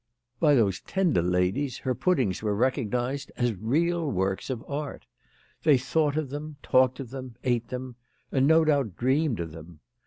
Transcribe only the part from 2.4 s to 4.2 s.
were recognised as real